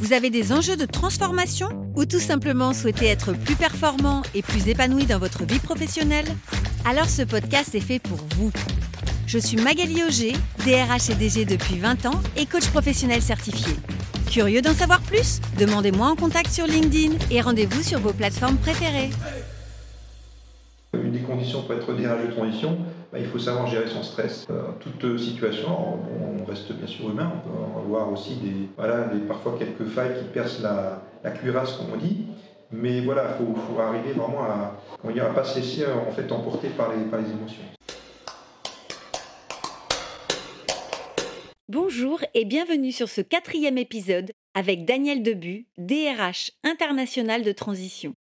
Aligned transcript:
vous 0.00 0.14
avez 0.14 0.30
des 0.30 0.50
enjeux 0.50 0.78
de 0.78 0.86
transformation 0.86 1.68
ou 1.94 2.06
tout 2.06 2.20
simplement 2.20 2.72
souhaitez 2.72 3.06
être 3.06 3.34
plus 3.34 3.54
performant 3.54 4.22
et 4.34 4.40
plus 4.40 4.66
épanoui 4.66 5.04
dans 5.04 5.18
votre 5.18 5.44
vie 5.44 5.58
professionnelle? 5.58 6.24
Alors 6.86 7.08
ce 7.08 7.20
podcast 7.20 7.74
est 7.74 7.80
fait 7.80 7.98
pour 7.98 8.18
vous. 8.34 8.50
Je 9.26 9.38
suis 9.38 9.58
Magali 9.58 10.02
Auger, 10.02 10.32
DRH 10.64 11.10
et 11.10 11.14
DG 11.14 11.44
depuis 11.44 11.78
20 11.78 12.06
ans 12.06 12.20
et 12.36 12.46
coach 12.46 12.66
professionnel 12.68 13.20
certifié. 13.20 13.74
Curieux 14.30 14.62
d'en 14.62 14.72
savoir 14.72 15.02
plus? 15.02 15.40
Demandez-moi 15.58 16.08
en 16.08 16.16
contact 16.16 16.50
sur 16.50 16.66
LinkedIn 16.66 17.16
et 17.30 17.42
rendez-vous 17.42 17.82
sur 17.82 18.00
vos 18.00 18.14
plateformes 18.14 18.56
préférées. 18.56 19.10
Une 20.94 21.12
des 21.12 21.20
conditions 21.20 21.62
pour 21.62 21.74
être 21.74 21.92
DRH 21.92 22.26
de 22.26 22.32
transition, 22.32 22.78
bah, 23.12 23.18
il 23.18 23.26
faut 23.26 23.38
savoir 23.38 23.66
gérer 23.66 23.88
son 23.88 24.02
stress. 24.02 24.46
Euh, 24.50 24.70
toute 24.78 25.18
situation, 25.18 25.98
on 26.40 26.44
reste 26.44 26.72
bien 26.72 26.86
sûr 26.86 27.10
humain, 27.10 27.32
on 27.44 27.48
peut 27.48 27.86
avoir 27.86 28.12
aussi 28.12 28.36
des, 28.36 28.68
voilà, 28.76 29.08
des, 29.08 29.20
parfois 29.20 29.56
quelques 29.58 29.84
failles 29.84 30.18
qui 30.18 30.24
percent 30.26 30.62
la, 30.62 31.30
cuirasse, 31.32 31.72
comme 31.72 31.86
on 31.94 31.96
dit. 31.96 32.26
Mais 32.72 33.00
voilà, 33.00 33.36
il 33.40 33.44
faut, 33.44 33.80
arriver 33.80 34.12
vraiment 34.12 34.44
à 34.44 34.76
ne 35.04 35.34
pas 35.34 35.42
se 35.42 35.58
laisser 35.58 35.84
en 35.86 36.12
fait, 36.12 36.30
emporter 36.30 36.68
par 36.68 36.94
les, 36.94 37.02
par 37.04 37.20
les 37.20 37.30
émotions. 37.30 37.62
Bonjour 41.68 42.20
et 42.34 42.44
bienvenue 42.44 42.92
sur 42.92 43.08
ce 43.08 43.20
quatrième 43.20 43.78
épisode 43.78 44.32
avec 44.54 44.84
Daniel 44.84 45.22
Debu, 45.22 45.66
DRH 45.78 46.52
international 46.64 47.42
de 47.42 47.52
transition. 47.52 48.14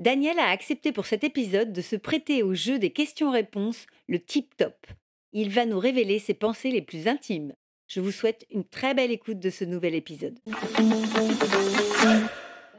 Daniel 0.00 0.38
a 0.38 0.48
accepté 0.48 0.92
pour 0.92 1.04
cet 1.04 1.24
épisode 1.24 1.74
de 1.74 1.82
se 1.82 1.94
prêter 1.94 2.42
au 2.42 2.54
jeu 2.54 2.78
des 2.78 2.88
questions-réponses, 2.88 3.84
le 4.08 4.18
tip-top. 4.18 4.86
Il 5.34 5.50
va 5.50 5.66
nous 5.66 5.78
révéler 5.78 6.18
ses 6.18 6.32
pensées 6.32 6.70
les 6.70 6.80
plus 6.80 7.06
intimes. 7.06 7.52
Je 7.86 8.00
vous 8.00 8.10
souhaite 8.10 8.46
une 8.50 8.64
très 8.64 8.94
belle 8.94 9.10
écoute 9.10 9.38
de 9.38 9.50
ce 9.50 9.66
nouvel 9.66 9.94
épisode. 9.94 10.38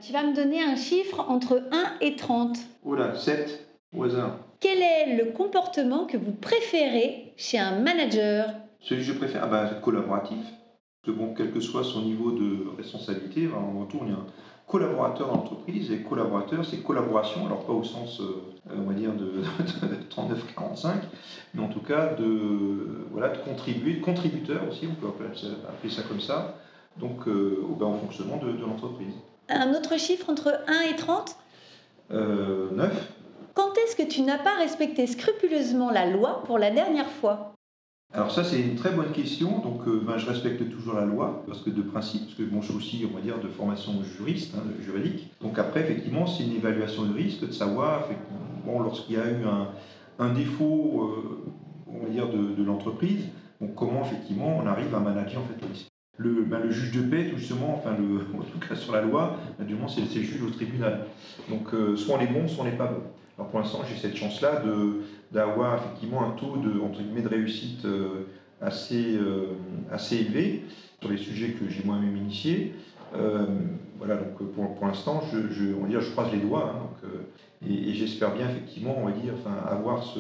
Tu 0.02 0.11
vas 0.11 0.23
me 0.23 0.36
donner 0.36 0.64
un 0.64 0.75
chiffre 0.75 1.19
entre 1.30 1.61
1 1.72 1.97
et 2.02 2.16
30. 2.16 2.58
Oula, 2.81 3.16
7 3.16 3.67
au 3.95 4.03
hasard. 4.03 4.39
Quel 4.59 4.80
est 4.81 5.16
le 5.23 5.31
comportement 5.31 6.08
que 6.08 6.17
vous 6.17 6.33
préférez 6.33 7.33
chez 7.38 7.59
un 7.59 7.81
manager? 7.81 8.52
Celui 8.80 9.02
que 9.02 9.08
je 9.08 9.14
préfère, 9.14 9.44
ah 9.44 9.47
bah, 9.47 9.69
collaboratif. 9.83 10.44
Que 11.03 11.11
bon, 11.11 11.36
quel 11.36 11.52
que 11.52 11.59
soit 11.59 11.83
son 11.83 12.02
niveau 12.02 12.31
de 12.31 12.75
responsabilité, 12.77 13.47
en 13.47 13.80
retour, 13.80 14.05
il 14.05 14.09
y 14.09 14.16
a 14.16 14.17
un 14.17 14.25
collaborateur 14.72 15.27
dans 15.27 15.36
l'entreprise. 15.36 15.91
Et 15.91 16.00
collaborateur, 16.00 16.66
c'est 16.66 16.77
collaboration, 16.77 17.45
alors 17.45 17.66
pas 17.66 17.73
au 17.73 17.83
sens, 17.83 18.22
euh, 18.22 18.41
on 18.75 18.83
va 18.83 18.94
dire, 18.94 19.11
de, 19.14 19.44
39-45, 20.09 20.94
mais 21.53 21.61
en 21.61 21.67
tout 21.67 21.81
cas 21.81 22.14
de, 22.14 23.05
voilà, 23.11 23.30
de 23.30 23.38
contribuer, 23.39 23.95
de 23.95 24.02
contributeur 24.03 24.61
aussi, 24.69 24.88
on 24.89 24.95
peut 24.95 25.08
appeler 25.08 25.92
ça, 25.92 26.02
comme 26.03 26.22
ça, 26.22 26.55
donc 26.97 27.27
euh, 27.27 27.64
au, 27.69 27.75
ben, 27.75 27.88
au, 27.88 27.95
fonctionnement 27.95 28.38
de, 28.38 28.52
de 28.52 28.61
l'entreprise. 28.61 29.14
Un 29.49 29.73
autre 29.73 29.99
chiffre 29.99 30.30
entre 30.30 30.61
1 30.67 30.94
et 30.94 30.95
30 30.95 31.36
euh, 32.11 32.69
9. 32.72 33.14
Quand 33.53 33.77
est-ce 33.77 33.97
que 33.97 34.03
tu 34.03 34.22
n'as 34.22 34.38
pas 34.38 34.55
respecté 34.58 35.08
scrupuleusement 35.08 35.92
la 35.92 36.05
loi 36.05 36.44
pour 36.45 36.58
la 36.58 36.72
dernière 36.72 37.09
fois? 37.09 37.53
Alors 38.14 38.31
ça 38.31 38.44
c'est 38.44 38.59
une 38.59 38.76
très 38.76 38.92
bonne 38.92 39.12
question, 39.12 39.59
donc 39.59 39.88
euh, 39.88 40.02
ben, 40.06 40.17
je 40.17 40.26
respecte 40.28 40.70
toujours 40.70 40.95
la 40.95 41.05
loi, 41.05 41.44
parce 41.48 41.61
que 41.61 41.70
de 41.70 41.82
principe, 41.82 42.26
parce 42.26 42.36
que 42.36 42.44
je 42.44 42.66
suis 42.66 42.76
aussi, 42.76 43.08
on 43.10 43.16
va 43.16 43.22
dire, 43.22 43.39
de 43.39 43.48
formation 43.48 43.94
juriste, 44.04 44.54
hein, 44.58 44.64
juridique, 44.83 45.32
donc 45.42 45.58
après 45.58 45.82
effectivement 45.82 46.27
c'est 46.27 46.44
une 46.44 46.55
évaluation 46.55 47.05
de 47.05 47.14
risque, 47.14 47.48
de 47.48 47.54
savoir, 47.54 48.10
bon, 48.66 48.82
lorsqu'il 48.82 49.16
y 49.16 49.20
a 49.20 49.27
eu 49.27 49.45
un, 50.20 50.33
défaut, 50.33 51.16
euh, 51.16 51.52
on 51.88 52.04
va 52.04 52.10
dire, 52.10 52.27
de, 52.30 52.64
l'entreprise, 52.64 53.27
comment 53.76 54.02
effectivement 54.02 54.58
on 54.61 54.67
arrive 54.67 54.94
à 54.94 55.00
manager 55.00 55.42
en 55.42 55.45
fait 55.45 55.61
le 55.61 55.71
risque. 55.71 55.90
Le, 56.23 56.43
ben, 56.43 56.59
le, 56.59 56.71
juge 56.71 56.92
de 56.92 57.02
paix, 57.02 57.30
tout 57.30 57.37
justement, 57.37 57.73
enfin, 57.73 57.95
le, 57.98 58.17
en 58.39 58.43
tout 58.43 58.59
cas 58.59 58.76
sur 58.76 58.93
la 58.93 59.02
loi, 59.02 59.37
ben, 59.58 59.65
du 59.65 59.76
moins 59.76 59.87
c'est 59.87 60.02
le 60.02 60.08
juge 60.08 60.42
au 60.43 60.49
tribunal. 60.49 61.05
Donc 61.49 61.73
euh, 61.73 61.95
soit 61.95 62.17
on 62.17 62.21
est 62.21 62.27
bon, 62.27 62.48
soit 62.48 62.64
on 62.64 62.67
n'est 62.67 62.77
pas 62.77 62.87
bon. 62.87 63.02
Alors 63.37 63.49
pour 63.49 63.59
l'instant, 63.59 63.82
j'ai 63.87 63.99
cette 63.99 64.15
chance-là 64.15 64.61
d'avoir 65.32 65.76
effectivement 65.77 66.23
un 66.27 66.32
taux 66.32 66.58
de, 66.58 66.80
entre 66.80 67.02
guillemets, 67.02 67.21
de 67.21 67.30
réussite 67.30 67.86
euh, 67.86 68.27
assez, 68.61 69.15
euh, 69.15 69.54
assez 69.92 70.17
élevé 70.17 70.65
sur 70.99 71.09
les 71.09 71.17
sujets 71.17 71.52
que 71.52 71.67
j'ai 71.70 71.83
moi-même 71.83 72.15
initiés. 72.15 72.73
Voilà, 73.98 74.15
donc 74.15 74.52
pour, 74.53 74.73
pour 74.76 74.88
l'instant, 74.88 75.21
je, 75.32 75.53
je, 75.53 75.76
on 75.76 75.83
va 75.83 75.88
dire, 75.88 76.02
je 76.02 76.09
croise 76.09 76.32
les 76.32 76.39
doigts. 76.39 76.73
Hein, 76.73 76.80
donc, 76.80 77.11
et, 77.70 77.89
et 77.89 77.93
j'espère 77.93 78.33
bien 78.33 78.49
effectivement, 78.49 78.98
on 78.99 79.05
va 79.05 79.11
dire, 79.11 79.33
enfin, 79.36 79.55
avoir 79.70 80.02
ce, 80.03 80.20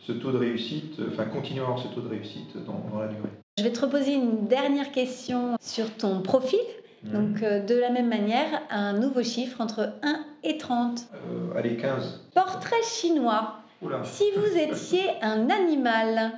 ce 0.00 0.12
taux 0.12 0.32
de 0.32 0.38
réussite, 0.38 0.96
enfin 1.08 1.24
continuer 1.24 1.60
à 1.60 1.64
avoir 1.64 1.78
ce 1.78 1.88
taux 1.88 2.00
de 2.00 2.08
réussite 2.08 2.56
dans, 2.64 2.84
dans 2.90 3.00
la 3.00 3.08
durée. 3.08 3.28
Je 3.58 3.64
vais 3.64 3.72
te 3.72 3.80
reposer 3.80 4.14
une 4.14 4.46
dernière 4.46 4.90
question 4.90 5.56
sur 5.60 5.94
ton 5.96 6.22
profil. 6.22 6.60
Mmh. 7.02 7.12
Donc, 7.12 7.42
euh, 7.42 7.60
de 7.60 7.74
la 7.74 7.90
même 7.90 8.08
manière, 8.08 8.62
un 8.70 8.92
nouveau 8.94 9.22
chiffre 9.22 9.60
entre 9.60 9.94
1 10.02 10.24
et 10.44 10.58
30. 10.58 11.08
Euh, 11.12 11.58
allez, 11.58 11.76
15. 11.76 12.30
Portrait 12.34 12.82
chinois. 12.82 13.56
Oula. 13.82 14.02
Si 14.04 14.24
vous 14.36 14.58
étiez 14.58 15.02
un 15.22 15.48
animal, 15.48 16.32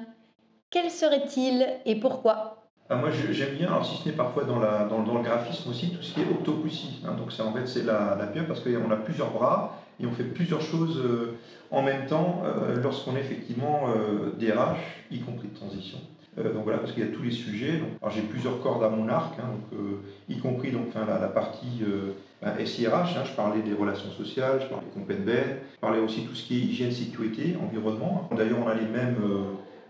quel 0.70 0.90
serait-il 0.90 1.66
et 1.84 1.96
pourquoi? 1.96 2.62
Ah, 2.88 2.96
moi 2.96 3.10
j'aime 3.10 3.56
bien, 3.56 3.68
alors 3.68 3.86
si 3.86 3.96
ce 4.02 4.08
n'est 4.08 4.14
parfois 4.14 4.44
dans, 4.44 4.58
la, 4.58 4.84
dans, 4.84 5.02
dans, 5.02 5.14
le 5.14 5.22
graphisme 5.22 5.70
aussi, 5.70 5.90
tout 5.90 6.02
ce 6.02 6.14
qui 6.14 6.20
est 6.20 6.28
octopussy. 6.30 7.00
Hein, 7.06 7.14
donc 7.16 7.32
c'est 7.32 7.42
en 7.42 7.52
fait 7.52 7.66
c'est 7.66 7.84
la, 7.84 8.16
la 8.18 8.26
pieuvre 8.26 8.48
parce 8.48 8.60
qu'on 8.60 8.90
a 8.90 8.96
plusieurs 8.96 9.30
bras 9.30 9.78
et 10.02 10.06
on 10.06 10.12
fait 10.12 10.24
plusieurs 10.24 10.60
choses 10.60 10.98
euh, 10.98 11.36
en 11.70 11.82
même 11.82 12.06
temps 12.06 12.42
euh, 12.44 12.80
lorsqu'on 12.82 13.16
est 13.16 13.20
effectivement 13.20 13.84
euh, 13.88 14.32
DRH, 14.38 14.78
y 15.10 15.20
compris 15.20 15.48
de 15.48 15.54
transition. 15.54 15.98
Euh, 16.38 16.52
donc 16.52 16.64
voilà, 16.64 16.78
parce 16.78 16.92
qu'il 16.92 17.04
y 17.04 17.06
a 17.06 17.10
tous 17.10 17.22
les 17.22 17.30
sujets. 17.30 17.80
Alors 18.00 18.12
j'ai 18.14 18.22
plusieurs 18.22 18.60
cordes 18.60 18.82
à 18.82 18.88
mon 18.88 19.08
arc, 19.08 19.38
hein, 19.38 19.48
donc, 19.48 19.78
euh, 19.78 20.00
y 20.28 20.38
compris 20.38 20.70
donc, 20.70 20.86
la, 20.94 21.28
partie 21.28 21.82
euh, 21.82 22.12
ben, 22.41 22.54
SIRH, 22.64 23.16
hein, 23.16 23.22
je 23.24 23.32
parlais 23.32 23.60
des 23.60 23.74
relations 23.74 24.10
sociales, 24.10 24.60
je 24.62 24.66
parlais 24.66 24.86
des 24.86 25.00
compétences, 25.00 25.56
je 25.74 25.80
parlais 25.80 26.00
aussi 26.00 26.22
tout 26.24 26.34
ce 26.34 26.46
qui 26.46 26.56
est 26.56 26.60
hygiène, 26.60 26.91
sécurité, 26.91 27.56
environnement. 27.62 28.28
D'ailleurs, 28.36 28.58
on 28.64 28.68
a 28.68 28.74
les 28.74 28.86
mêmes 28.86 29.16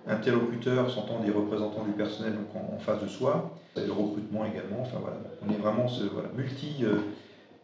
interlocuteurs, 0.08 0.90
s'entend 0.90 1.20
des 1.20 1.30
représentants 1.30 1.84
du 1.84 1.92
personnel 1.92 2.34
donc, 2.34 2.48
en, 2.56 2.74
en, 2.74 2.78
face 2.78 3.00
de 3.00 3.08
soi, 3.08 3.52
le 3.76 3.92
recrutement 3.92 4.44
également. 4.44 4.80
Enfin 4.80 4.98
voilà, 5.00 5.16
on 5.46 5.52
est 5.52 5.58
vraiment 5.58 5.86
ce, 5.86 6.04
voilà, 6.04 6.28
multi 6.36 6.84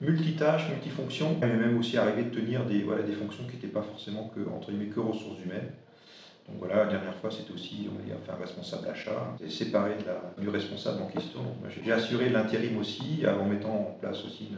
multitâches, 0.00 0.68
multifonctions, 0.70 1.36
mais 1.40 1.48
même 1.48 1.78
aussi 1.78 1.96
arriver 1.96 2.24
de 2.24 2.30
tenir 2.30 2.64
des, 2.64 2.82
voilà, 2.82 3.02
des 3.02 3.12
fonctions 3.12 3.44
qui 3.44 3.56
n'étaient 3.56 3.68
pas 3.68 3.82
forcément 3.82 4.30
que, 4.34 4.40
entre 4.48 4.70
guillemets, 4.70 4.90
que 4.90 5.00
ressources 5.00 5.42
humaines. 5.44 5.70
Donc 6.48 6.58
voilà, 6.60 6.84
la 6.84 6.86
dernière 6.86 7.14
fois, 7.14 7.30
c'était 7.30 7.52
aussi, 7.52 7.88
on 7.92 7.98
va 7.98 8.02
dire, 8.02 8.14
un 8.32 8.40
responsable 8.40 8.88
achat, 8.88 9.36
séparé 9.48 9.96
de 10.00 10.06
la, 10.06 10.42
du 10.42 10.48
responsable 10.48 11.02
en 11.02 11.06
question. 11.06 11.40
J'ai 11.84 11.92
assuré 11.92 12.30
l'intérim 12.30 12.78
aussi, 12.78 13.24
en 13.26 13.44
mettant 13.44 13.74
en 13.74 13.96
place 14.00 14.24
aussi 14.24 14.48
une 14.50 14.56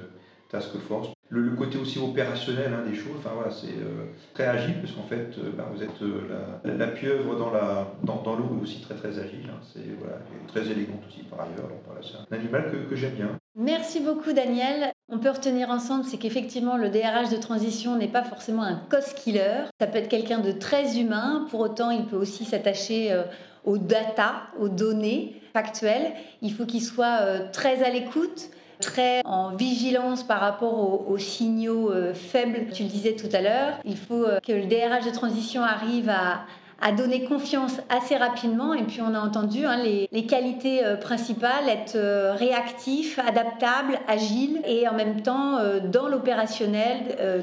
task 0.48 0.76
force. 0.78 1.08
Le, 1.28 1.50
côté 1.50 1.78
aussi 1.78 1.98
opérationnel 2.00 2.72
hein, 2.74 2.84
des 2.88 2.96
choses, 2.96 3.14
enfin 3.18 3.30
voilà, 3.34 3.52
c'est 3.52 3.68
euh, 3.68 4.06
très 4.34 4.46
agile, 4.46 4.80
parce 4.80 4.92
qu'en 4.92 5.04
fait, 5.04 5.38
euh, 5.38 5.52
ben, 5.56 5.64
vous 5.72 5.80
êtes 5.80 6.02
euh, 6.02 6.22
la, 6.64 6.74
la, 6.74 6.86
pieuvre 6.88 7.36
dans 7.36 7.50
l'eau 7.50 7.86
dans, 8.02 8.22
dans 8.22 8.36
est 8.36 8.62
aussi 8.62 8.80
très 8.80 8.96
très 8.96 9.16
agile, 9.16 9.48
hein, 9.48 9.60
c'est 9.62 9.96
voilà, 10.00 10.18
très 10.48 10.68
élégante 10.68 11.02
aussi 11.08 11.22
par 11.22 11.42
ailleurs. 11.42 11.68
Donc 11.68 11.82
voilà, 11.86 12.00
c'est 12.02 12.16
un 12.16 12.36
animal 12.36 12.72
que, 12.72 12.78
que 12.90 12.96
j'aime 12.96 13.14
bien. 13.14 13.39
Merci 13.56 13.98
beaucoup 13.98 14.32
Daniel. 14.32 14.92
On 15.08 15.18
peut 15.18 15.30
retenir 15.30 15.70
ensemble, 15.70 16.04
c'est 16.04 16.18
qu'effectivement 16.18 16.76
le 16.76 16.88
DRH 16.88 17.30
de 17.30 17.36
transition 17.36 17.96
n'est 17.96 18.08
pas 18.08 18.22
forcément 18.22 18.62
un 18.62 18.76
cost 18.88 19.16
killer. 19.16 19.64
Ça 19.80 19.88
peut 19.88 19.98
être 19.98 20.08
quelqu'un 20.08 20.38
de 20.38 20.52
très 20.52 20.98
humain, 20.98 21.46
pour 21.50 21.60
autant 21.60 21.90
il 21.90 22.06
peut 22.06 22.16
aussi 22.16 22.44
s'attacher 22.44 23.12
euh, 23.12 23.24
aux 23.64 23.76
data, 23.76 24.42
aux 24.60 24.68
données 24.68 25.42
factuelles. 25.52 26.12
Il 26.42 26.52
faut 26.52 26.64
qu'il 26.64 26.82
soit 26.82 27.22
euh, 27.22 27.50
très 27.52 27.82
à 27.82 27.90
l'écoute, 27.90 28.50
très 28.80 29.20
en 29.24 29.56
vigilance 29.56 30.22
par 30.22 30.38
rapport 30.38 30.78
aux, 30.78 31.12
aux 31.12 31.18
signaux 31.18 31.90
euh, 31.90 32.14
faibles. 32.14 32.70
Tu 32.72 32.84
le 32.84 32.88
disais 32.88 33.16
tout 33.16 33.34
à 33.34 33.40
l'heure, 33.40 33.80
il 33.84 33.96
faut 33.96 34.26
que 34.46 34.52
le 34.52 34.66
DRH 34.66 35.06
de 35.06 35.12
transition 35.12 35.64
arrive 35.64 36.08
à, 36.08 36.44
à 36.80 36.92
donner 36.92 37.24
confiance 37.24 37.76
assez 37.88 38.16
rapidement. 38.16 38.74
Et 38.74 38.82
puis 38.82 39.00
on 39.02 39.14
a 39.14 39.20
entendu 39.20 39.64
hein, 39.64 39.76
les, 39.76 40.08
les, 40.10 40.26
qualités 40.26 40.84
euh, 40.84 40.96
principales, 40.96 41.68
être 41.68 41.96
euh, 41.96 42.34
réactif, 42.34 43.18
adaptable, 43.18 43.98
agile 44.08 44.60
et 44.66 44.88
en 44.88 44.94
même 44.94 45.22
temps 45.22 45.58
euh, 45.58 45.80
dans 45.80 46.08
l'opérationnel, 46.08 46.98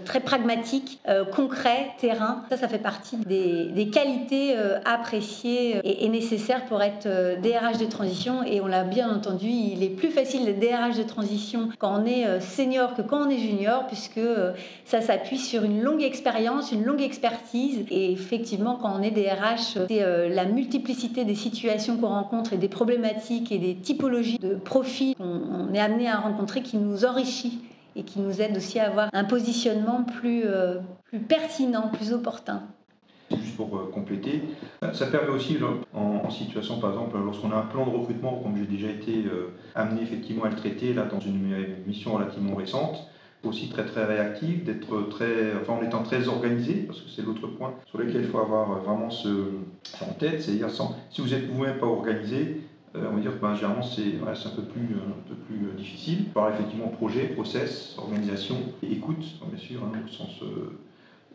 très 0.05 0.19
pragmatique, 0.19 0.99
concret, 1.33 1.91
terrain. 1.99 2.43
Ça, 2.49 2.57
ça 2.57 2.67
fait 2.67 2.77
partie 2.77 3.17
des, 3.17 3.65
des 3.65 3.89
qualités 3.89 4.55
appréciées 4.85 5.79
et, 5.83 6.05
et, 6.05 6.09
nécessaires 6.09 6.65
pour 6.65 6.81
être 6.81 7.07
DRH 7.41 7.77
de 7.77 7.85
transition. 7.85 8.43
Et 8.43 8.61
on 8.61 8.67
l'a 8.67 8.83
bien 8.83 9.09
entendu, 9.09 9.47
il 9.47 9.83
est 9.83 9.89
plus 9.89 10.09
facile 10.09 10.45
d'être 10.45 10.59
DRH 10.59 10.97
de 10.97 11.03
transition 11.03 11.69
quand 11.79 12.01
on 12.01 12.05
est 12.05 12.39
senior 12.39 12.95
que 12.95 13.01
quand 13.01 13.27
on 13.27 13.29
est 13.29 13.37
junior, 13.37 13.85
puisque 13.87 14.21
ça 14.85 15.01
s'appuie 15.01 15.37
sur 15.37 15.63
une 15.63 15.81
longue 15.81 16.03
expérience, 16.03 16.71
une 16.71 16.83
longue 16.83 17.01
expertise. 17.01 17.85
Et 17.89 18.11
effectivement, 18.11 18.77
quand 18.81 18.93
on 18.97 19.01
est 19.01 19.11
DRH, 19.11 19.26
c'est 19.87 20.03
euh, 20.03 20.29
la 20.29 20.45
multiplicité 20.45 21.25
des 21.25 21.35
situations 21.35 21.97
qu'on 21.97 22.07
rencontre 22.07 22.53
et 22.53 22.57
des 22.57 22.69
problématiques 22.69 23.51
et 23.51 23.57
des 23.57 23.75
typologies 23.75 24.39
de 24.39 24.55
profils 24.55 25.15
qu'on 25.15 25.73
est 25.73 25.79
amené 25.79 26.09
à 26.09 26.17
rencontrer 26.17 26.61
qui 26.61 26.77
nous 26.77 27.05
enrichit 27.05 27.59
et 27.95 28.03
qui 28.03 28.19
nous 28.19 28.41
aide 28.41 28.55
aussi 28.55 28.79
à 28.79 28.87
avoir 28.87 29.09
un 29.13 29.23
positionnement 29.23 30.03
plus, 30.03 30.43
euh, 30.45 30.79
plus 31.05 31.19
pertinent, 31.19 31.89
plus 31.91 32.13
opportun. 32.13 32.63
Juste 33.31 33.57
pour 33.57 33.75
euh, 33.75 33.91
compléter, 33.93 34.43
ça 34.93 35.07
permet 35.07 35.29
aussi 35.29 35.57
en, 35.93 36.29
situation, 36.29 36.79
par 36.79 36.91
exemple, 36.91 37.17
lorsqu'on 37.17 37.51
a 37.51 37.55
un 37.55 37.65
plan 37.65 37.85
de 37.85 37.91
recrutement, 37.91 38.39
comme 38.43 38.55
j'ai 38.57 38.65
déjà 38.65 38.89
été 38.89 39.25
amené 39.75 40.01
effectivement 40.01 40.43
à 40.43 40.49
le 40.49 40.55
traiter 40.55 40.93
là 40.93 41.03
dans 41.03 41.19
une 41.19 41.55
mission 41.85 42.13
relativement 42.13 42.55
récente, 42.55 43.09
aussi 43.47 43.69
très 43.69 43.85
très 43.85 44.05
réactif, 44.05 44.63
d'être 44.63 45.09
très, 45.09 45.53
enfin 45.61 45.73
en 45.73 45.83
étant 45.83 46.03
très 46.03 46.27
organisé, 46.27 46.73
parce 46.87 47.01
que 47.01 47.09
c'est 47.09 47.25
l'autre 47.25 47.47
point 47.47 47.73
sur 47.85 47.99
lequel 47.99 48.21
il 48.21 48.27
faut 48.27 48.39
avoir 48.39 48.79
vraiment 48.81 49.09
ce, 49.09 49.27
en 50.01 50.13
tête, 50.13 50.41
c'est-à-dire 50.41 50.69
si 51.09 51.21
vous 51.21 51.33
êtes 51.33 51.49
vous-même 51.49 51.77
pas 51.77 51.87
organisé, 51.87 52.61
euh, 52.95 53.07
on 53.11 53.15
va 53.15 53.21
dire 53.21 53.33
que 53.33 53.41
ben, 53.41 53.53
généralement 53.53 53.83
c'est 53.83 54.01
un 54.21 54.55
peu 54.55 54.61
plus, 54.61 54.95
un 54.95 55.29
peu 55.29 55.35
plus 55.35 55.67
euh, 55.67 55.77
difficile. 55.77 56.25
Par 56.33 56.49
effectivement 56.53 56.87
projet, 56.87 57.23
process, 57.27 57.95
organisation 57.97 58.55
et 58.83 58.91
écoute, 58.91 59.23
bien 59.49 59.59
sûr, 59.59 59.81
hein, 59.83 59.91
au, 60.03 60.07
sens, 60.07 60.41
euh, 60.41 60.77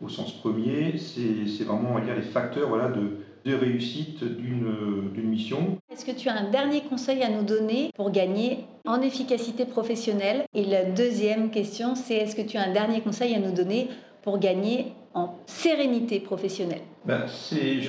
au 0.01 0.09
sens 0.09 0.33
premier, 0.33 0.97
c'est 0.97 1.63
vraiment 1.63 1.91
on 1.91 1.95
va 1.95 2.01
dire, 2.01 2.15
les 2.15 2.21
facteurs 2.21 2.69
voilà, 2.69 2.89
de, 2.89 3.17
de 3.45 3.55
réussite 3.55 4.23
d'une 4.23 5.29
mission. 5.29 5.77
Est-ce 5.91 6.05
que 6.05 6.11
tu 6.11 6.29
as 6.29 6.37
un 6.37 6.49
dernier 6.49 6.81
conseil 6.81 7.21
à 7.23 7.29
nous 7.29 7.43
donner 7.43 7.91
pour 7.95 8.11
gagner 8.11 8.65
en 8.85 9.01
efficacité 9.01 9.65
professionnelle 9.65 10.43
Et 10.53 10.65
la 10.65 10.83
deuxième 10.83 11.49
question, 11.51 11.95
c'est 11.95 12.15
est-ce 12.15 12.35
que 12.35 12.41
tu 12.41 12.57
as 12.57 12.63
un 12.63 12.73
dernier 12.73 13.01
conseil 13.01 13.33
à 13.35 13.39
nous 13.39 13.53
donner 13.53 13.89
pour 14.21 14.39
gagner 14.39 14.93
en 15.13 15.35
sérénité 15.45 16.19
professionnelle? 16.19 16.81
Ben, 17.05 17.25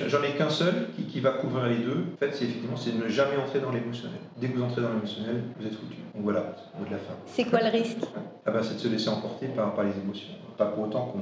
J'en 0.07 0.23
ai 0.23 0.31
qu'un 0.37 0.49
seul 0.49 0.89
qui, 0.95 1.03
qui, 1.03 1.19
va 1.21 1.31
couvrir 1.31 1.67
les 1.67 1.77
deux. 1.77 2.05
En 2.13 2.17
fait, 2.17 2.33
c'est 2.33 2.45
effectivement 2.45 2.77
c'est 2.77 2.93
ne 2.93 3.07
jamais 3.07 3.37
entrer 3.37 3.59
dans 3.59 3.71
l'émotionnel. 3.71 4.19
Dès 4.37 4.47
que 4.47 4.57
vous 4.57 4.63
entrez 4.63 4.81
dans 4.81 4.93
l'émotionnel, 4.93 5.43
vous 5.59 5.65
êtes 5.65 5.73
foutu. 5.73 5.97
Donc 6.13 6.23
voilà, 6.23 6.55
au 6.75 6.79
bout 6.79 6.85
de 6.85 6.91
la 6.91 6.97
fin. 6.97 7.13
C'est 7.25 7.45
quoi 7.45 7.59
le 7.61 7.69
risque? 7.69 7.97
Ah 8.45 8.51
ben, 8.51 8.61
C'est 8.63 8.75
de 8.75 8.79
se 8.79 8.87
laisser 8.87 9.09
emporter 9.09 9.47
par, 9.47 9.73
par 9.73 9.85
les 9.85 9.97
émotions. 9.97 10.33
Pas 10.57 10.67
pour 10.67 10.85
autant 10.85 11.05
qu'on 11.07 11.21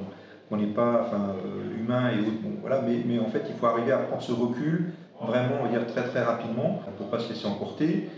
on 0.52 0.58
n'est 0.58 0.68
pas 0.68 1.06
enfin, 1.08 1.36
euh, 1.46 1.80
humain 1.80 2.12
et 2.12 2.20
autres. 2.20 2.42
Bon, 2.44 2.52
voilà, 2.62 2.82
mais, 2.82 2.98
mais, 3.06 3.18
en 3.18 3.28
fait, 3.28 3.44
il 3.50 3.56
faut 3.56 3.66
arriver 3.66 3.92
à 3.92 3.98
prendre 3.98 4.22
ce 4.22 4.34
recul 4.34 4.94
vraiment, 5.22 5.56
on 5.62 5.64
va 5.64 5.70
dire, 5.70 5.88
très 5.88 6.04
très 6.04 6.22
rapidement 6.22 6.82
pour 6.98 7.06
ne 7.06 7.12
pas 7.12 7.20
se 7.20 7.30
laisser 7.30 7.46
emporter, 7.48 8.10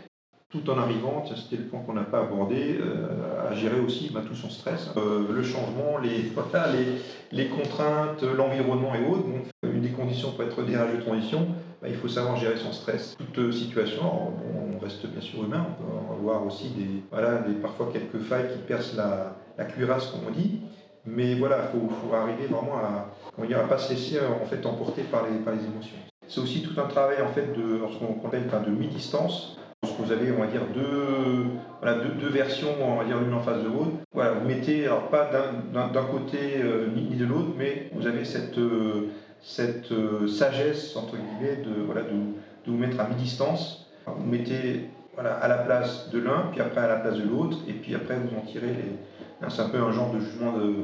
tout 0.56 0.70
en 0.70 0.78
arrivant, 0.78 1.24
c'était 1.26 1.62
le 1.62 1.68
point 1.68 1.82
qu'on 1.86 1.94
n'a 1.94 2.04
pas 2.04 2.22
abordé, 2.22 2.78
euh, 2.80 3.50
à 3.50 3.54
gérer 3.54 3.80
aussi 3.80 4.12
bah, 4.14 4.22
tout 4.26 4.36
son 4.36 4.50
stress, 4.50 4.92
euh, 4.98 5.26
le 5.32 5.44
changement, 5.44 5.98
les, 6.02 6.32
voilà, 6.36 6.68
les, 6.72 7.02
les 7.32 7.50
contraintes, 7.50 8.24
l'environnement 8.24 8.94
et 8.96 9.06
autres. 9.06 9.24
Donc, 9.24 9.46
une 9.64 9.82
des 9.82 9.90
conditions 9.90 10.32
pour 10.32 10.44
être 10.44 10.62
DRH 10.64 10.96
de 10.98 11.02
transition, 11.02 11.48
bah, 11.82 11.88
il 11.90 11.96
faut 11.96 12.08
savoir 12.08 12.38
gérer 12.38 12.58
son 12.58 12.72
stress. 12.72 13.18
Toute 13.18 13.52
situation, 13.52 14.04
on 14.06 14.84
reste 14.84 15.06
bien 15.08 15.22
sûr 15.22 15.44
humain, 15.44 15.66
on 15.70 15.84
peut 15.84 16.20
avoir 16.20 16.46
aussi 16.46 16.70
des, 16.70 17.04
voilà, 17.12 17.40
des, 17.40 17.54
parfois 17.54 17.90
quelques 17.92 18.24
failles 18.24 18.50
qui 18.54 18.60
percent 18.60 18.96
la, 18.96 19.36
la 19.58 19.66
cuirasse, 19.66 20.08
comme 20.08 20.22
on 20.28 20.32
dit. 20.32 20.62
Mais 21.06 21.36
voilà, 21.36 21.70
il 21.74 21.80
faut, 21.80 22.16
arriver 22.16 22.48
vraiment 22.48 22.78
à 22.78 23.12
ne 23.38 23.68
pas 23.68 23.78
se 23.78 23.94
laisser 23.94 24.18
euh, 24.18 24.42
en 24.42 24.46
fait, 24.46 24.66
emporter 24.66 25.04
par 25.04 25.24
les, 25.30 25.38
par 25.40 25.54
les 25.54 25.64
émotions. 25.64 25.98
C'est 26.28 26.42
aussi 26.42 26.64
tout 26.64 26.80
un 26.82 26.88
travail 26.88 27.22
en 27.22 27.28
fait, 27.28 27.54
de 27.54 27.82
ce 27.88 28.66
de 28.66 28.72
mi-distance. 28.72 29.58
Vous 30.00 30.12
avez, 30.12 30.32
on 30.32 30.40
va 30.40 30.48
dire, 30.48 30.62
deux, 30.74 31.46
voilà, 31.82 32.00
deux, 32.00 32.28
versions, 32.28 32.70
on 32.82 32.98
va 32.98 33.06
dire 33.06 33.20
l'une 33.20 33.34
en 33.34 33.40
face 33.40 33.64
de 33.64 33.68
l'autre, 33.68 33.92
voilà, 34.14 34.34
vous 34.34 34.48
mettez, 34.48 34.86
alors 34.86 35.10
pas 35.10 35.30
d'un 35.74 36.04
côté 36.04 36.58
euh, 36.58 36.88
ni, 36.94 37.16
de 37.16 37.26
l'autre, 37.26 37.52
mais 37.58 37.90
vous 37.94 38.06
avez 38.06 38.26
cette, 38.26 38.58
euh, 38.58 39.10
cette 39.42 39.94
sagesse, 40.28 40.96
entre 40.96 41.16
guillemets, 41.16 41.58
de, 41.64 41.82
voilà, 41.86 42.02
de, 42.02 42.10
de 42.10 42.72
vous 42.72 42.78
mettre 42.78 43.00
à 43.00 43.08
mi-distance. 43.08 43.90
Vous 44.06 44.26
mettez 44.26 44.90
voilà, 45.16 45.36
à 45.36 45.48
la 45.48 45.60
place 45.60 46.10
de 46.10 46.20
l'un, 46.20 46.50
puis 46.52 46.62
après 46.62 46.82
à 46.82 46.88
la 46.88 46.98
place 46.98 47.18
de 47.18 47.24
l'autre, 47.24 47.58
et 47.68 47.74
puis 47.74 47.96
après 47.96 48.16
vous 48.16 48.38
en 48.38 48.42
tirez 48.42 48.68
les, 48.68 49.50
c'est 49.50 49.62
un 49.62 49.70
peu 49.70 49.80
un 49.80 49.92
genre 49.92 50.12
de 50.14 50.20
jugement 50.20 50.54
de, 50.54 50.76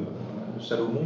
Salomon, 0.61 1.05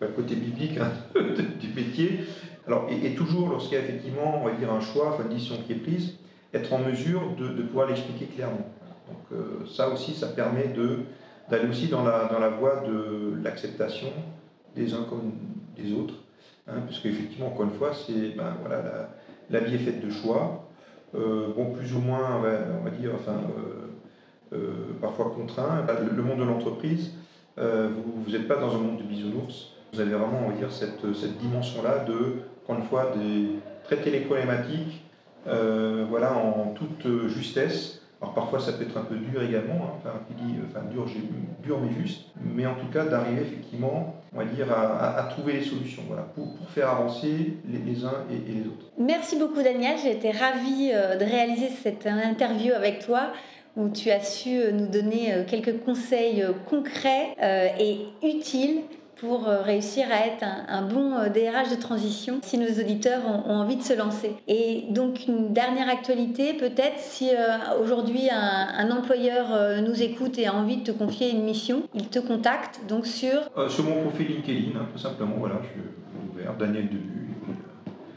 le 0.00 0.08
côté 0.08 0.34
biblique 0.34 0.78
hein, 0.78 0.90
du 1.60 1.68
métier. 1.74 2.20
Alors, 2.66 2.86
et, 2.90 3.14
toujours, 3.14 3.48
lorsqu'il 3.48 3.78
y 3.78 3.80
a 3.80 3.84
effectivement, 3.84 4.42
on 4.42 4.46
va 4.46 4.54
dire, 4.54 4.70
un 4.70 4.80
choix, 4.80 5.16
une 5.22 5.34
décision 5.34 5.56
qui 5.66 5.72
est 5.72 5.76
prise, 5.76 6.18
être 6.52 6.72
en 6.72 6.78
mesure 6.78 7.22
de, 7.38 7.62
pouvoir 7.62 7.88
l'expliquer 7.88 8.26
clairement. 8.26 8.66
Donc, 9.08 9.18
euh, 9.32 9.66
ça 9.66 9.88
aussi, 9.88 10.14
ça 10.14 10.28
permet 10.28 10.72
d'aller 11.48 11.68
aussi 11.68 11.88
dans 11.88 12.04
la, 12.04 12.26
dans 12.26 12.38
la 12.38 12.48
voie 12.48 12.82
de 12.86 13.42
l'acceptation 13.42 14.08
des 14.74 14.94
uns 14.94 15.04
comme 15.08 15.32
des 15.76 15.92
autres. 15.92 16.14
Hein, 16.68 16.80
parce 16.86 16.98
qu'effectivement, 17.00 17.48
encore 17.48 17.64
une 17.64 17.72
fois, 17.72 17.90
ben, 18.08 18.56
voilà, 18.60 19.10
la, 19.50 19.60
vie 19.60 19.74
est 19.74 19.78
faite 19.78 20.04
de 20.04 20.10
choix. 20.10 20.68
Euh, 21.14 21.48
bon, 21.56 21.72
plus 21.72 21.92
ou 21.94 22.00
moins, 22.00 22.38
on 22.38 22.84
va, 22.84 22.90
dire, 22.90 23.10
enfin, 23.14 23.40
euh, 24.52 24.92
parfois 25.00 25.32
contraint. 25.34 25.84
Le 26.14 26.22
monde 26.22 26.38
de 26.38 26.44
l'entreprise, 26.44 27.12
vous 27.56 28.30
n'êtes 28.30 28.48
pas 28.48 28.56
dans 28.56 28.74
un 28.74 28.78
monde 28.78 28.98
de 28.98 29.02
bisounours. 29.02 29.72
Vous 29.92 30.00
avez 30.00 30.12
vraiment, 30.12 30.42
on 30.46 30.50
va 30.50 30.56
dire, 30.56 30.70
cette, 30.70 31.12
cette 31.14 31.36
dimension-là 31.38 32.04
de, 32.04 32.42
encore 32.62 32.76
une 32.76 32.84
fois, 32.88 33.12
de 33.16 33.58
traiter 33.84 34.10
les 34.10 34.20
problématiques 34.20 35.02
voilà, 36.10 36.36
en 36.36 36.74
toute 36.74 37.28
justesse. 37.28 38.02
Alors 38.20 38.34
parfois 38.34 38.60
ça 38.60 38.72
peut 38.74 38.82
être 38.82 38.98
un 38.98 39.04
peu 39.04 39.16
dur 39.16 39.42
également, 39.42 39.98
hein, 40.04 40.10
dit, 40.36 40.56
enfin 40.68 40.84
dur, 40.92 41.80
mais 41.80 42.02
juste, 42.02 42.26
mais 42.38 42.66
en 42.66 42.74
tout 42.74 42.88
cas 42.92 43.06
d'arriver 43.06 43.40
effectivement, 43.40 44.16
on 44.34 44.38
va 44.38 44.44
dire, 44.44 44.66
à, 44.70 45.26
trouver 45.30 45.54
les 45.54 45.62
solutions, 45.64 46.02
voilà, 46.06 46.24
pour, 46.34 46.54
pour 46.54 46.68
faire 46.68 46.90
avancer 46.90 47.56
les, 47.66 48.04
uns 48.04 48.26
et, 48.30 48.50
et, 48.50 48.54
les 48.56 48.66
autres. 48.66 48.90
Merci 48.98 49.38
beaucoup 49.38 49.62
Daniel, 49.62 49.96
j'ai 50.02 50.12
été 50.12 50.32
ravie 50.32 50.90
de 50.90 51.24
réaliser 51.24 51.70
cette 51.82 52.06
interview 52.06 52.74
avec 52.74 52.98
toi 52.98 53.32
où 53.76 53.88
tu 53.88 54.10
as 54.10 54.22
su 54.22 54.50
euh, 54.50 54.72
nous 54.72 54.86
donner 54.86 55.32
euh, 55.32 55.44
quelques 55.44 55.80
conseils 55.80 56.42
euh, 56.42 56.52
concrets 56.68 57.34
et 57.78 58.00
utiles 58.22 58.80
pour 59.20 59.44
réussir 59.44 60.06
à 60.10 60.26
être 60.26 60.44
un, 60.68 60.82
bon 60.82 61.10
DRH 61.32 61.70
de 61.70 61.80
transition 61.80 62.40
si 62.42 62.56
nos 62.56 62.68
auditeurs 62.68 63.20
ont, 63.26 63.50
envie 63.50 63.76
de 63.76 63.82
se 63.82 63.92
lancer. 63.92 64.34
Et 64.48 64.84
donc 64.90 65.26
une 65.28 65.52
dernière 65.52 65.88
actualité, 65.88 66.54
peut-être 66.54 66.98
si 66.98 67.30
aujourd'hui 67.82 68.28
un, 68.30 68.90
employeur 68.90 69.82
nous 69.82 70.02
écoute 70.02 70.38
et 70.38 70.46
a 70.46 70.54
envie 70.54 70.78
de 70.78 70.84
te 70.84 70.90
confier 70.90 71.30
une 71.30 71.44
mission, 71.44 71.82
il 71.94 72.08
te 72.08 72.18
contacte 72.18 72.80
donc 72.88 73.06
sur... 73.06 73.50
sur 73.68 73.84
mon 73.84 74.02
profil 74.02 74.28
LinkedIn, 74.28 74.78
hein, 74.78 74.86
tout 74.92 74.98
simplement, 74.98 75.36
voilà, 75.38 75.56
je 75.62 75.68
suis 75.68 76.32
ouvert, 76.32 76.56
Daniel 76.56 76.88
Debu. 76.88 77.28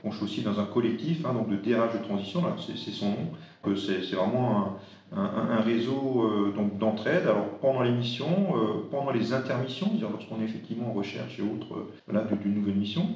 je 0.06 0.16
suis 0.16 0.24
aussi 0.24 0.42
dans 0.42 0.60
un 0.60 0.66
collectif 0.66 1.26
hein, 1.26 1.34
donc 1.34 1.50
de 1.50 1.58
DRH 1.58 1.94
de 1.94 2.04
transition, 2.04 2.42
c'est 2.58 2.92
son 2.92 3.10
nom. 3.10 3.76
C'est 3.76 4.16
vraiment 4.16 4.58
un 4.58 4.78
un, 5.16 5.62
réseau 5.62 6.24
euh, 6.24 6.54
donc 6.56 6.78
d'entraide. 6.78 7.24
Alors 7.24 7.48
pendant 7.62 7.82
l'émission, 7.82 8.28
euh, 8.56 8.88
pendant 8.90 9.12
les 9.12 9.34
intermissions, 9.34 9.88
dire 9.94 10.10
lorsqu'on 10.10 10.42
est 10.42 10.46
effectivement 10.46 10.90
en 10.90 10.94
recherche 10.94 11.40
et 11.40 11.42
autres 11.42 11.74
euh, 11.76 11.92
voilà, 12.08 12.26
d'une 12.42 12.56
nouvelle 12.56 12.76
mission 12.76 13.08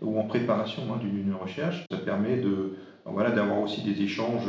ou 0.00 0.18
en 0.18 0.24
préparation 0.24 0.82
hein, 0.92 0.98
d'une 1.00 1.34
recherche, 1.34 1.84
ça 1.90 1.98
permet 1.98 2.36
de 2.36 2.76
voilà 3.04 3.30
d'avoir 3.30 3.60
aussi 3.60 3.82
des 3.82 4.02
échanges 4.02 4.48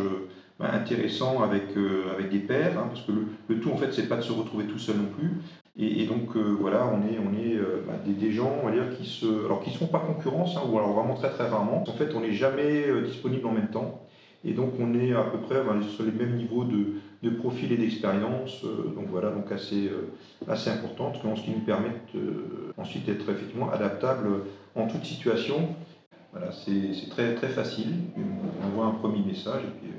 bah, 0.59 0.69
intéressants 0.73 1.41
avec 1.41 1.75
avec 2.13 2.29
des 2.29 2.39
pairs, 2.39 2.77
hein, 2.77 2.87
parce 2.87 3.01
que 3.05 3.13
le, 3.47 3.59
tout 3.59 3.71
en 3.71 3.77
fait 3.77 3.91
c'est 3.91 4.07
pas 4.07 4.17
de 4.17 4.21
se 4.21 4.31
retrouver 4.31 4.65
tout 4.65 4.77
seul 4.77 4.97
non 4.97 5.09
plus. 5.17 5.41
Et, 5.81 6.05
donc 6.05 6.35
voilà, 6.35 6.85
on 6.87 7.01
est 7.07 7.17
on 7.17 7.33
est 7.33 7.57
bah, 7.87 7.93
des, 8.05 8.31
gens 8.31 8.51
on 8.61 8.67
va 8.67 8.73
dire 8.73 8.95
qui 8.97 9.05
se 9.05 9.45
alors 9.45 9.63
qui 9.63 9.75
pas 9.85 9.99
concurrence 9.99 10.55
hein, 10.57 10.61
ou 10.69 10.77
alors 10.77 10.93
vraiment 10.93 11.15
très 11.15 11.31
très 11.31 11.47
rarement. 11.47 11.83
En 11.87 11.93
fait, 11.93 12.13
on 12.13 12.19
n'est 12.19 12.33
jamais 12.33 12.85
disponible 13.05 13.47
en 13.47 13.53
même 13.53 13.69
temps. 13.69 14.01
Et 14.45 14.53
donc 14.53 14.73
on 14.79 14.93
est 14.93 15.13
à 15.13 15.23
peu 15.23 15.39
près 15.39 15.61
sur 15.95 16.05
les 16.05 16.11
mêmes 16.11 16.35
niveaux 16.37 16.63
de, 16.63 16.93
de 17.23 17.29
profil 17.29 17.71
et 17.73 17.77
d'expérience, 17.77 18.63
euh, 18.63 18.93
donc 18.95 19.07
voilà, 19.09 19.31
donc 19.31 19.51
assez, 19.51 19.87
euh, 19.87 20.11
assez 20.47 20.69
importante, 20.69 21.17
ce 21.35 21.41
qui 21.41 21.51
nous 21.51 21.59
permet 21.59 21.91
ensuite 22.77 23.05
d'être 23.05 23.29
effectivement 23.29 23.69
adaptable 23.71 24.27
en 24.75 24.87
toute 24.87 25.03
situation. 25.03 25.75
Voilà, 26.31 26.51
c'est 26.51 27.09
très, 27.09 27.33
très 27.35 27.47
facile. 27.47 27.93
On 28.15 28.67
envoie 28.67 28.85
un 28.85 28.91
premier 28.91 29.23
message 29.25 29.63
et 29.63 29.79
puis 29.79 29.89
euh, 29.89 29.98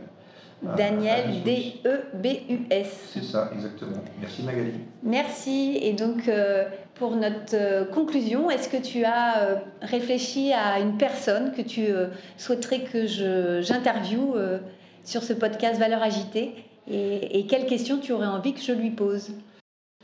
Daniel, 0.63 1.43
D-E-B-U-S. 1.43 3.11
C'est 3.13 3.25
ça, 3.25 3.51
exactement. 3.55 4.03
Merci 4.21 4.43
Magali. 4.43 4.73
Merci. 5.03 5.79
Et 5.81 5.93
donc, 5.95 6.29
euh, 6.29 6.65
pour 6.95 7.17
notre 7.17 7.55
euh, 7.55 7.85
conclusion, 7.85 8.51
est-ce 8.51 8.69
que 8.69 8.77
tu 8.77 9.05
as 9.05 9.39
euh, 9.39 9.55
réfléchi 9.81 10.53
à 10.53 10.79
une 10.81 10.97
personne 10.99 11.53
que 11.53 11.63
tu 11.63 11.87
souhaiterais 12.37 12.81
que 12.81 13.07
j'interviewe 13.63 14.37
sur 15.05 15.23
ce 15.23 15.33
podcast 15.33 15.79
Valeurs 15.79 16.03
agitées? 16.03 16.55
Et, 16.91 17.39
et 17.39 17.47
quelles 17.47 17.67
questions 17.67 17.99
tu 17.99 18.13
aurais 18.13 18.27
envie 18.27 18.53
que 18.53 18.61
je 18.61 18.73
lui 18.73 18.91
pose? 18.91 19.31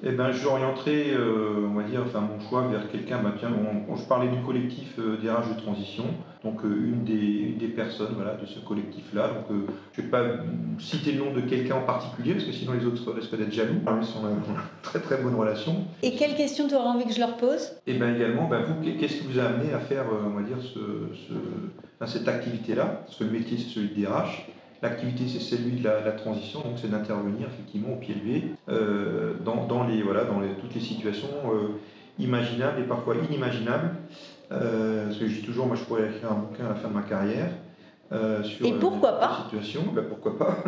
Eh 0.05 0.12
ben, 0.12 0.31
j'orienterai, 0.31 1.12
euh, 1.12 1.67
on 1.71 1.73
va 1.73 1.83
dire, 1.83 2.03
enfin, 2.05 2.21
mon 2.21 2.38
choix 2.38 2.69
vers 2.69 2.91
quelqu'un. 2.91 3.19
Bah, 3.23 3.33
tiens, 3.38 3.49
je 3.97 4.03
parlais 4.03 4.29
du 4.29 4.43
collectif 4.43 4.99
euh, 4.99 5.17
RH 5.17 5.55
de 5.57 5.61
transition, 5.62 6.05
donc 6.45 6.62
euh, 6.65 6.69
une, 6.69 7.05
des, 7.05 7.57
des, 7.59 7.69
personnes 7.69 8.12
voilà, 8.15 8.35
de 8.35 8.45
ce 8.45 8.59
collectif-là. 8.59 9.29
Donc, 9.29 9.59
je 9.95 10.00
ne 10.03 10.07
vais 10.07 10.11
pas 10.11 10.23
citer 10.79 11.12
le 11.12 11.25
nom 11.25 11.33
de 11.33 11.41
quelqu'un 11.41 11.76
en 11.76 11.87
particulier, 11.87 12.35
parce 12.35 12.45
que 12.45 12.53
sinon 12.53 12.73
les 12.75 12.85
autres 12.85 13.11
risquent 13.11 13.38
d'être 13.38 13.53
jaloux. 13.53 13.76
Ils 13.99 14.07
sont 14.07 14.19
en 14.19 14.37
très 14.83 15.00
très 15.00 15.17
bonne 15.17 15.35
relation. 15.35 15.87
Et 16.03 16.15
quelles 16.15 16.37
questions 16.37 16.69
tu 16.69 16.75
aurais 16.75 16.88
envie 16.88 17.07
que 17.07 17.15
je 17.15 17.21
leur 17.21 17.38
pose? 17.38 17.73
Eh 17.87 17.95
bien, 17.95 18.15
également, 18.15 18.49
bah, 18.49 18.61
vous, 18.69 18.75
qu'est-ce 19.00 19.23
qui 19.23 19.26
vous 19.26 19.38
a 19.38 19.45
amené 19.45 19.73
à 19.73 19.79
faire, 19.79 20.05
on 20.26 20.38
va 20.38 20.43
dire, 20.43 20.59
ce, 20.61 21.09
ce, 21.15 22.07
cette 22.07 22.29
activité-là? 22.29 23.03
Parce 23.07 23.17
que 23.17 23.25
le 23.25 23.31
métier, 23.31 23.57
c'est 23.57 23.71
celui 23.71 23.88
de 23.88 24.05
DRH. 24.05 24.47
L'activité, 24.83 25.25
c'est 25.26 25.40
celui 25.40 25.80
de 25.80 25.85
la, 25.85 26.12
transition, 26.12 26.61
donc 26.61 26.75
c'est 26.76 26.90
d'intervenir 26.90 27.49
effectivement 27.49 27.95
au 27.95 27.97
pied 27.97 28.14
levé 28.14 28.45
euh, 28.68 29.35
dans, 29.42 29.87
les, 29.87 30.02
voilà, 30.02 30.25
dans 30.25 30.40
toutes 30.61 30.75
les 30.75 30.80
situations 30.80 31.28
euh, 31.50 31.78
imaginables 32.18 32.80
et 32.80 32.85
parfois 32.85 33.14
inimaginables. 33.28 33.95
Euh, 34.52 35.06
parce 35.06 35.18
que 35.18 35.28
je 35.28 35.40
dis 35.40 35.42
toujours, 35.42 35.66
moi 35.66 35.76
je 35.76 35.83
pourrais 35.85 36.06
écrire 36.06 36.30
un 36.30 36.37
bouquin 36.37 36.66
à 36.66 36.68
la 36.68 36.75
fin 36.75 36.88
de 36.88 36.95
ma 36.95 37.02
carrière. 37.02 37.49
sur 38.45 38.66
et 38.66 38.73
pourquoi 38.73 39.18
pas 39.18 39.45
situation, 39.47 39.83
ben, 39.92 40.04
pourquoi 40.04 40.38
pas 40.38 40.59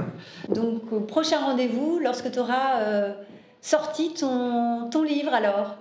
Donc, 0.54 1.06
prochain 1.06 1.38
rendez-vous 1.40 2.00
lorsque 2.02 2.30
tu 2.32 2.38
auras 2.38 3.12
sorti 3.60 4.14
ton, 4.14 4.88
ton 4.90 5.02
livre 5.02 5.34
alors? 5.34 5.76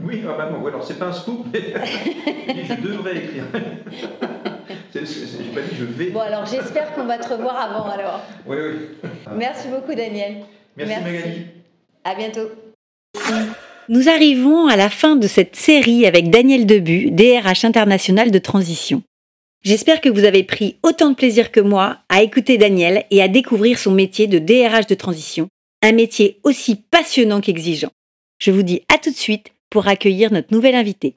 Oui, 0.00 0.22
ah 0.28 0.34
bah 0.36 0.50
non, 0.50 0.66
alors 0.66 0.82
c'est 0.82 0.98
pas 0.98 1.06
un 1.06 1.12
scoop, 1.12 1.46
mais 1.52 1.60
je 2.64 2.80
devrais 2.80 3.16
écrire. 3.16 3.44
J'ai 4.94 5.00
pas 5.00 5.60
dit 5.62 5.76
je 5.78 5.84
vais. 5.84 6.10
Bon, 6.10 6.20
alors 6.20 6.46
j'espère 6.46 6.94
qu'on 6.94 7.04
va 7.04 7.18
te 7.18 7.28
revoir 7.28 7.56
avant 7.56 7.88
alors. 7.88 8.22
Oui, 8.46 8.56
oui. 8.60 9.10
Merci 9.36 9.68
beaucoup, 9.68 9.94
Daniel. 9.94 10.44
Merci, 10.76 10.92
Merci. 10.92 11.04
Magali. 11.04 11.46
À 12.04 12.14
bientôt. 12.14 12.50
Nous 13.88 14.08
arrivons 14.08 14.66
à 14.66 14.76
la 14.76 14.90
fin 14.90 15.16
de 15.16 15.28
cette 15.28 15.56
série 15.56 16.06
avec 16.06 16.30
Daniel 16.30 16.66
Debu, 16.66 17.10
DRH 17.10 17.64
international 17.64 18.30
de 18.30 18.38
transition. 18.38 19.02
J'espère 19.62 20.00
que 20.00 20.08
vous 20.08 20.24
avez 20.24 20.44
pris 20.44 20.76
autant 20.82 21.10
de 21.10 21.16
plaisir 21.16 21.50
que 21.50 21.60
moi 21.60 21.98
à 22.08 22.22
écouter 22.22 22.58
Daniel 22.58 23.04
et 23.10 23.22
à 23.22 23.28
découvrir 23.28 23.78
son 23.78 23.90
métier 23.90 24.26
de 24.26 24.38
DRH 24.38 24.86
de 24.86 24.94
transition, 24.94 25.48
un 25.82 25.92
métier 25.92 26.38
aussi 26.44 26.76
passionnant 26.76 27.40
qu'exigeant. 27.40 27.90
Je 28.38 28.50
vous 28.50 28.62
dis 28.62 28.82
à 28.92 28.98
tout 28.98 29.10
de 29.10 29.16
suite 29.16 29.52
pour 29.70 29.88
accueillir 29.88 30.32
notre 30.32 30.52
nouvel 30.52 30.74
invité. 30.74 31.16